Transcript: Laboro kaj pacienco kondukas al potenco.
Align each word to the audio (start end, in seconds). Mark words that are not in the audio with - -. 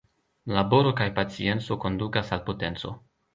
Laboro 0.53 0.93
kaj 1.01 1.07
pacienco 1.19 1.77
kondukas 1.85 2.33
al 2.39 2.43
potenco. 2.49 2.95